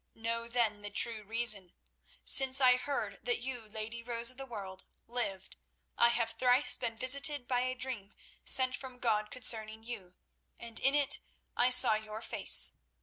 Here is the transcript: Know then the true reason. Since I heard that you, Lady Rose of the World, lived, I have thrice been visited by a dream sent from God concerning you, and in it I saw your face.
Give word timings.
Know 0.15 0.47
then 0.47 0.81
the 0.81 0.89
true 0.89 1.23
reason. 1.23 1.73
Since 2.25 2.59
I 2.59 2.75
heard 2.75 3.19
that 3.21 3.37
you, 3.39 3.69
Lady 3.69 4.01
Rose 4.01 4.31
of 4.31 4.37
the 4.37 4.47
World, 4.47 4.83
lived, 5.05 5.57
I 5.95 6.09
have 6.09 6.31
thrice 6.31 6.75
been 6.75 6.97
visited 6.97 7.47
by 7.47 7.59
a 7.59 7.75
dream 7.75 8.15
sent 8.43 8.75
from 8.75 8.97
God 8.97 9.29
concerning 9.29 9.83
you, 9.83 10.15
and 10.57 10.79
in 10.79 10.95
it 10.95 11.19
I 11.55 11.69
saw 11.69 11.93
your 11.93 12.23
face. 12.23 12.73